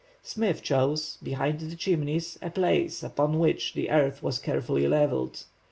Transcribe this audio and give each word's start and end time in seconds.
Smith 0.23 0.63
chose, 0.63 1.19
behind 1.21 1.59
the 1.59 1.75
Chimneys, 1.75 2.35
a 2.41 2.49
place 2.49 3.03
upon 3.03 3.37
which 3.37 3.75
the 3.75 3.91
earth 3.91 4.23
was 4.23 4.39
carefully 4.39 4.87
levelled. 4.87 5.43